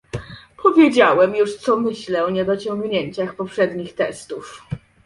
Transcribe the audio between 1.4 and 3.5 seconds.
co myślę o niedociągnięciach